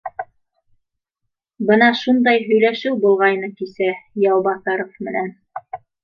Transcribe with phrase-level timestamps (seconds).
[1.69, 3.89] Бына шундай һөйләшеү булғайны кисә
[4.23, 5.29] Яубаҫаров менән